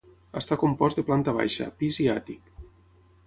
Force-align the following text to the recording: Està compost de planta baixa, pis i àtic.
Està 0.39 0.55
compost 0.61 0.99
de 1.01 1.03
planta 1.09 1.35
baixa, 1.41 1.69
pis 1.83 1.99
i 2.05 2.09
àtic. 2.17 2.53